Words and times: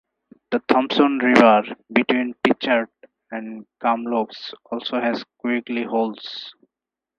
The 0.49 0.57
Thompson 0.67 1.19
river 1.19 1.61
between 1.93 2.33
Pritchard 2.43 2.89
and 3.29 3.67
Kamloops 3.83 4.51
also 4.71 4.99
has 4.99 5.23
quiggly 5.45 5.85
holes. 5.85 6.55